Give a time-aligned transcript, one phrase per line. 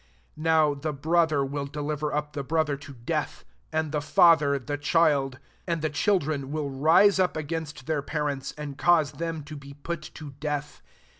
[0.33, 4.75] 21 Now the brother will deliver up the brother to death, and the father the
[4.79, 9.75] child; and the children will rise up against t/t€ir parents, and cause them to be
[9.75, 10.81] put to death.